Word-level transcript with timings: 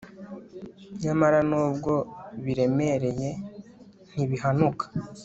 nyamara 1.01 1.39
nubwo 1.49 1.93
biremereye 2.43 3.29
ntibihanuka 4.11 4.85